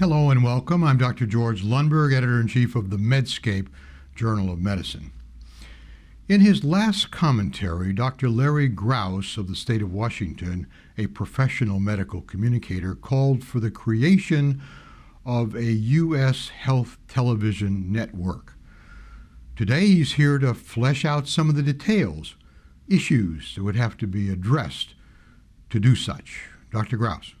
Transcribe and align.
Hello 0.00 0.28
and 0.28 0.42
welcome. 0.42 0.82
I'm 0.82 0.98
Dr. 0.98 1.24
George 1.24 1.62
Lundberg, 1.62 2.12
editor 2.12 2.40
in 2.40 2.48
chief 2.48 2.74
of 2.74 2.90
the 2.90 2.96
Medscape 2.96 3.68
Journal 4.16 4.50
of 4.50 4.58
Medicine. 4.58 5.12
In 6.28 6.40
his 6.40 6.64
last 6.64 7.12
commentary, 7.12 7.92
Dr. 7.92 8.28
Larry 8.28 8.66
Grouse 8.66 9.36
of 9.36 9.46
the 9.46 9.54
state 9.54 9.82
of 9.82 9.92
Washington, 9.92 10.66
a 10.98 11.06
professional 11.06 11.78
medical 11.78 12.22
communicator, 12.22 12.96
called 12.96 13.44
for 13.44 13.60
the 13.60 13.70
creation 13.70 14.60
of 15.24 15.54
a 15.54 15.62
U.S. 15.62 16.48
health 16.48 16.98
television 17.06 17.92
network. 17.92 18.54
Today, 19.54 19.86
he's 19.86 20.14
here 20.14 20.40
to 20.40 20.54
flesh 20.54 21.04
out 21.04 21.28
some 21.28 21.48
of 21.48 21.54
the 21.54 21.62
details, 21.62 22.34
issues 22.88 23.54
that 23.54 23.62
would 23.62 23.76
have 23.76 23.96
to 23.98 24.08
be 24.08 24.28
addressed 24.28 24.96
to 25.70 25.78
do 25.78 25.94
such. 25.94 26.48
Dr. 26.72 26.96
Grouse. 26.96 27.34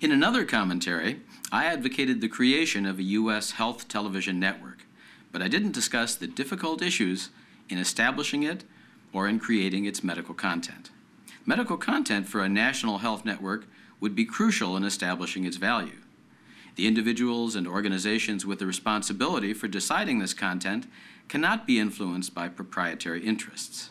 In 0.00 0.12
another 0.12 0.46
commentary, 0.46 1.20
I 1.52 1.66
advocated 1.66 2.22
the 2.22 2.28
creation 2.28 2.86
of 2.86 2.98
a 2.98 3.02
U.S. 3.02 3.52
health 3.52 3.86
television 3.86 4.40
network, 4.40 4.86
but 5.30 5.42
I 5.42 5.48
didn't 5.48 5.72
discuss 5.72 6.14
the 6.14 6.26
difficult 6.26 6.80
issues 6.80 7.28
in 7.68 7.76
establishing 7.76 8.42
it 8.42 8.64
or 9.12 9.28
in 9.28 9.38
creating 9.38 9.84
its 9.84 10.02
medical 10.02 10.34
content. 10.34 10.88
Medical 11.44 11.76
content 11.76 12.26
for 12.26 12.42
a 12.42 12.48
national 12.48 12.98
health 12.98 13.26
network 13.26 13.66
would 14.00 14.14
be 14.14 14.24
crucial 14.24 14.74
in 14.74 14.84
establishing 14.84 15.44
its 15.44 15.58
value. 15.58 16.00
The 16.76 16.86
individuals 16.86 17.54
and 17.54 17.68
organizations 17.68 18.46
with 18.46 18.58
the 18.58 18.66
responsibility 18.66 19.52
for 19.52 19.68
deciding 19.68 20.18
this 20.18 20.32
content 20.32 20.86
cannot 21.28 21.66
be 21.66 21.78
influenced 21.78 22.34
by 22.34 22.48
proprietary 22.48 23.22
interests. 23.22 23.90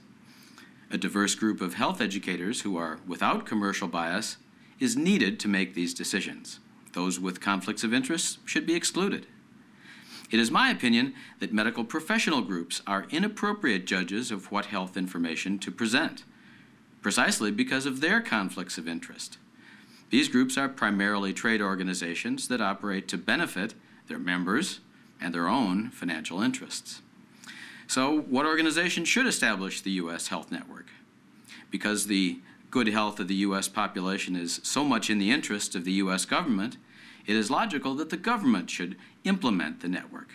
A 0.89 0.97
diverse 0.97 1.35
group 1.35 1.61
of 1.61 1.75
health 1.75 2.01
educators 2.01 2.61
who 2.61 2.77
are 2.77 2.97
without 3.05 3.45
commercial 3.45 3.87
bias 3.87 4.37
is 4.79 4.95
needed 4.95 5.39
to 5.39 5.47
make 5.47 5.73
these 5.73 5.93
decisions. 5.93 6.59
Those 6.93 7.19
with 7.19 7.41
conflicts 7.41 7.83
of 7.83 7.93
interest 7.93 8.39
should 8.45 8.65
be 8.65 8.75
excluded. 8.75 9.27
It 10.31 10.39
is 10.39 10.51
my 10.51 10.69
opinion 10.69 11.13
that 11.39 11.53
medical 11.53 11.83
professional 11.83 12.41
groups 12.41 12.81
are 12.85 13.07
inappropriate 13.09 13.85
judges 13.85 14.31
of 14.31 14.51
what 14.51 14.65
health 14.65 14.95
information 14.95 15.57
to 15.59 15.71
present, 15.71 16.23
precisely 17.01 17.51
because 17.51 17.85
of 17.85 18.01
their 18.01 18.21
conflicts 18.21 18.77
of 18.77 18.87
interest. 18.87 19.37
These 20.11 20.29
groups 20.29 20.57
are 20.57 20.69
primarily 20.69 21.33
trade 21.33 21.61
organizations 21.61 22.47
that 22.47 22.61
operate 22.61 23.07
to 23.09 23.17
benefit 23.17 23.73
their 24.07 24.19
members 24.19 24.79
and 25.19 25.33
their 25.33 25.47
own 25.47 25.89
financial 25.89 26.41
interests. 26.41 27.01
So, 27.87 28.21
what 28.21 28.45
organization 28.45 29.05
should 29.05 29.25
establish 29.25 29.81
the 29.81 29.91
U.S. 29.91 30.27
Health 30.27 30.51
Network? 30.51 30.87
Because 31.71 32.05
the 32.05 32.39
good 32.71 32.87
health 32.87 33.19
of 33.19 33.27
the 33.27 33.35
U.S. 33.35 33.67
population 33.67 34.35
is 34.35 34.59
so 34.63 34.83
much 34.83 35.09
in 35.09 35.17
the 35.17 35.31
interest 35.31 35.75
of 35.75 35.85
the 35.85 35.93
U.S. 35.93 36.25
government, 36.25 36.77
it 37.25 37.35
is 37.35 37.51
logical 37.51 37.95
that 37.95 38.09
the 38.09 38.17
government 38.17 38.69
should 38.69 38.95
implement 39.23 39.81
the 39.81 39.87
network. 39.87 40.29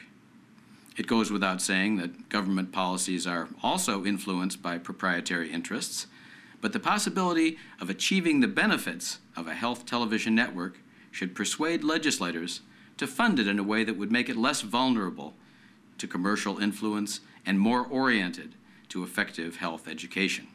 It 0.97 1.07
goes 1.07 1.31
without 1.31 1.61
saying 1.61 1.97
that 1.97 2.29
government 2.29 2.73
policies 2.73 3.27
are 3.27 3.49
also 3.63 4.05
influenced 4.05 4.63
by 4.63 4.79
proprietary 4.79 5.51
interests, 5.51 6.07
but 6.61 6.73
the 6.73 6.81
possibility 6.81 7.59
of 7.81 7.91
achieving 7.91 8.41
the 8.41 8.49
benefits 8.49 9.19
of 9.37 9.47
a 9.47 9.55
health 9.55 9.87
television 9.87 10.35
network 10.35 10.79
should 11.11 11.35
persuade 11.35 11.85
legislators 11.85 12.61
to 12.97 13.07
fund 13.07 13.39
it 13.39 13.49
in 13.49 13.59
a 13.59 13.65
way 13.65 13.85
that 13.85 13.97
would 13.97 14.13
make 14.13 14.29
it 14.29 14.37
less 14.37 14.61
vulnerable 14.63 15.35
to 15.99 16.07
commercial 16.07 16.59
influence 16.59 17.21
and 17.45 17.59
more 17.59 17.85
oriented 17.85 18.55
to 18.89 19.03
effective 19.03 19.57
health 19.57 19.89
education. 19.89 20.47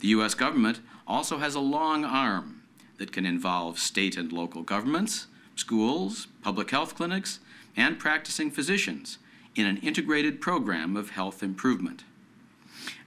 The 0.00 0.08
U.S. 0.08 0.34
government 0.34 0.80
also 1.06 1.38
has 1.38 1.54
a 1.54 1.60
long 1.60 2.04
arm 2.04 2.62
that 2.98 3.12
can 3.12 3.26
involve 3.26 3.78
state 3.78 4.16
and 4.16 4.32
local 4.32 4.62
governments, 4.62 5.26
schools, 5.54 6.26
public 6.42 6.70
health 6.70 6.94
clinics, 6.94 7.40
and 7.76 7.98
practicing 7.98 8.50
physicians 8.50 9.18
in 9.54 9.66
an 9.66 9.78
integrated 9.78 10.40
program 10.40 10.96
of 10.96 11.10
health 11.10 11.42
improvement. 11.42 12.04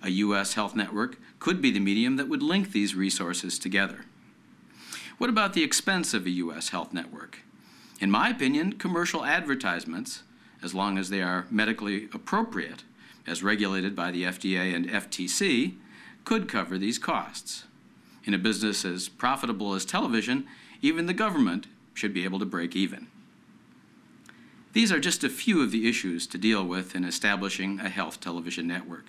A 0.03 0.09
U.S. 0.09 0.53
health 0.53 0.75
network 0.75 1.17
could 1.39 1.61
be 1.61 1.71
the 1.71 1.79
medium 1.79 2.15
that 2.17 2.29
would 2.29 2.43
link 2.43 2.71
these 2.71 2.95
resources 2.95 3.59
together. 3.59 4.05
What 5.17 5.29
about 5.29 5.53
the 5.53 5.63
expense 5.63 6.13
of 6.13 6.25
a 6.25 6.31
U.S. 6.31 6.69
health 6.69 6.93
network? 6.93 7.39
In 7.99 8.09
my 8.09 8.29
opinion, 8.29 8.73
commercial 8.73 9.25
advertisements, 9.25 10.23
as 10.63 10.73
long 10.73 10.97
as 10.97 11.09
they 11.09 11.21
are 11.21 11.45
medically 11.51 12.05
appropriate, 12.13 12.83
as 13.27 13.43
regulated 13.43 13.95
by 13.95 14.11
the 14.11 14.23
FDA 14.23 14.73
and 14.73 14.87
FTC, 14.87 15.75
could 16.29 16.47
cover 16.47 16.77
these 16.77 16.99
costs. 16.99 17.63
In 18.23 18.35
a 18.35 18.37
business 18.37 18.85
as 18.85 19.09
profitable 19.09 19.73
as 19.73 19.83
television, 19.83 20.45
even 20.79 21.07
the 21.07 21.11
government 21.25 21.65
should 21.95 22.13
be 22.13 22.23
able 22.23 22.37
to 22.37 22.45
break 22.45 22.75
even. 22.75 23.07
These 24.73 24.91
are 24.91 24.99
just 24.99 25.23
a 25.23 25.29
few 25.29 25.63
of 25.63 25.71
the 25.71 25.89
issues 25.89 26.27
to 26.27 26.37
deal 26.37 26.63
with 26.63 26.93
in 26.93 27.03
establishing 27.03 27.79
a 27.79 27.89
health 27.89 28.19
television 28.19 28.67
network. 28.67 29.07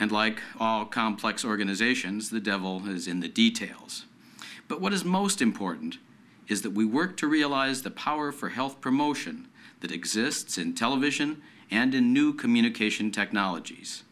And 0.00 0.10
like 0.10 0.42
all 0.58 0.86
complex 0.86 1.44
organizations, 1.44 2.30
the 2.30 2.40
devil 2.40 2.82
is 2.88 3.06
in 3.06 3.20
the 3.20 3.28
details. 3.28 4.06
But 4.66 4.80
what 4.80 4.92
is 4.92 5.04
most 5.04 5.40
important 5.40 5.98
is 6.48 6.62
that 6.62 6.72
we 6.72 6.84
work 6.84 7.16
to 7.18 7.28
realize 7.28 7.82
the 7.82 7.92
power 7.92 8.32
for 8.32 8.48
health 8.48 8.80
promotion 8.80 9.46
that 9.82 9.92
exists 9.92 10.58
in 10.58 10.74
television 10.74 11.42
and 11.70 11.94
in 11.94 12.12
new 12.12 12.32
communication 12.32 13.12
technologies. 13.12 14.02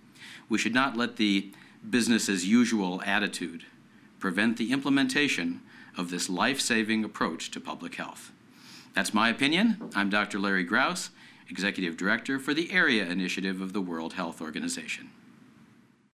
We 0.48 0.58
should 0.58 0.72
not 0.72 0.96
let 0.96 1.16
the 1.16 1.50
business 1.88 2.28
as 2.28 2.46
usual 2.46 3.02
attitude 3.02 3.64
prevent 4.18 4.56
the 4.56 4.72
implementation 4.72 5.60
of 5.96 6.10
this 6.10 6.28
life 6.28 6.60
saving 6.60 7.04
approach 7.04 7.50
to 7.50 7.60
public 7.60 7.96
health. 7.96 8.32
That's 8.94 9.14
my 9.14 9.28
opinion. 9.28 9.90
I'm 9.94 10.10
Dr. 10.10 10.38
Larry 10.38 10.64
Grouse, 10.64 11.10
Executive 11.48 11.96
Director 11.96 12.38
for 12.38 12.52
the 12.52 12.70
Area 12.72 13.06
Initiative 13.06 13.60
of 13.60 13.72
the 13.72 13.80
World 13.80 14.14
Health 14.14 14.40
Organization. 14.40 15.10